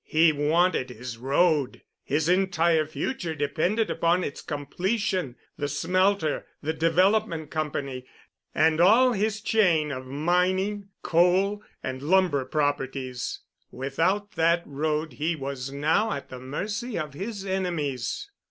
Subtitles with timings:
[0.03, 1.83] He wanted his road.
[2.03, 8.07] His entire future depended upon its completion—the smelter, the Development Company,
[8.55, 13.41] and all his chain of mining, coal, and lumber properties.
[13.69, 18.31] Without that road he was now at the mercy of his enemies.